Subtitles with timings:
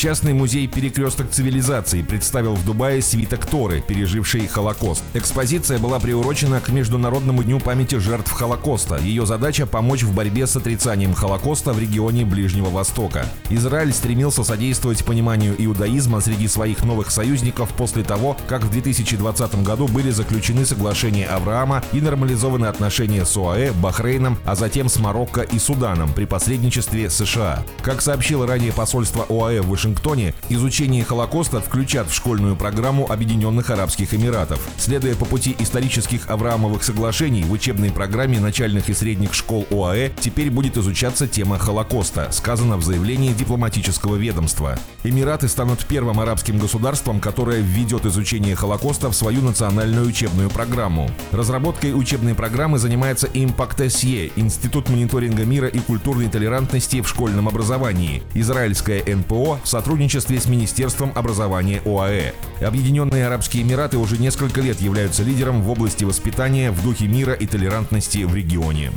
[0.00, 5.02] Частный музей «Перекресток цивилизации» представил в Дубае свиток Торы, переживший Холокост.
[5.12, 8.96] Экспозиция была приурочена к Международному дню памяти жертв Холокоста.
[8.96, 13.26] Ее задача– помочь в борьбе с отрицанием Холокоста в регионе Ближнего Востока.
[13.50, 19.86] Израиль стремился содействовать пониманию иудаизма среди своих новых союзников после того, как в 2020 году
[19.86, 25.58] были заключены соглашения Авраама и нормализованы отношения с ОАЭ, Бахрейном, а затем с Марокко и
[25.58, 27.62] Суданом при посредничестве США.
[27.82, 33.70] Как сообщило ранее посольство ОАЭ в Вашингтоне, Вашингтоне изучение Холокоста включат в школьную программу Объединенных
[33.70, 34.60] Арабских Эмиратов.
[34.78, 40.50] Следуя по пути исторических Авраамовых соглашений, в учебной программе начальных и средних школ ОАЭ теперь
[40.50, 44.78] будет изучаться тема Холокоста, сказано в заявлении дипломатического ведомства.
[45.02, 51.10] Эмираты станут первым арабским государством, которое введет изучение Холокоста в свою национальную учебную программу.
[51.32, 58.22] Разработкой учебной программы занимается Impact SE, Институт мониторинга мира и культурной толерантности в школьном образовании.
[58.34, 62.34] Израильское НПО в сотрудничестве с Министерством образования ОАЭ.
[62.60, 67.46] Объединенные Арабские Эмираты уже несколько лет являются лидером в области воспитания в духе мира и
[67.46, 68.92] толерантности в регионе.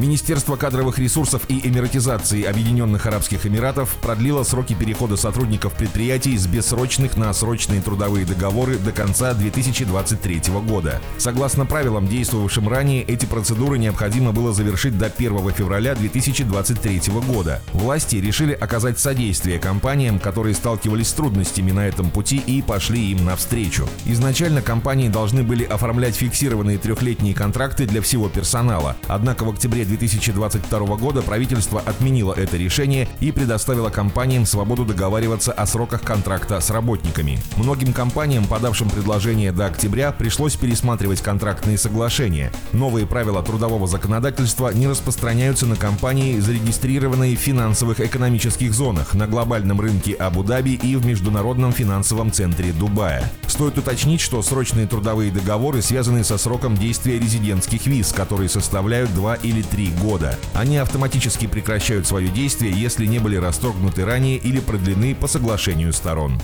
[0.00, 7.18] Министерство кадровых ресурсов и эмиратизации Объединенных Арабских Эмиратов продлило сроки перехода сотрудников предприятий с бессрочных
[7.18, 11.02] на срочные трудовые договоры до конца 2023 года.
[11.18, 17.60] Согласно правилам, действовавшим ранее, эти процедуры необходимо было завершить до 1 февраля 2023 года.
[17.74, 23.24] Власти решили оказать содействие компаниям, которые сталкивались с трудностями на этом пути и пошли им
[23.24, 23.88] навстречу.
[24.06, 30.96] Изначально компании должны были оформлять фиксированные трехлетние контракты для всего персонала, однако в октябре 2022
[30.96, 37.38] года правительство отменило это решение и предоставило компаниям свободу договариваться о сроках контракта с работниками.
[37.56, 42.52] Многим компаниям, подавшим предложение до октября, пришлось пересматривать контрактные соглашения.
[42.72, 49.80] Новые правила трудового законодательства не распространяются на компании, зарегистрированные в финансовых экономических зонах, на глобальном
[49.80, 53.28] рынке Абу-Даби и в Международном финансовом центре Дубая.
[53.48, 59.34] Стоит уточнить, что срочные трудовые договоры связаны со сроком действия резидентских виз, которые составляют 2
[59.36, 60.38] или 3 три года.
[60.52, 66.38] Они автоматически прекращают свое действие, если не были расторгнуты ранее или продлены по соглашению сторон.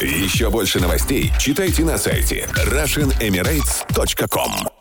[0.00, 4.77] Еще больше новостей читайте на сайте RussianEmirates.com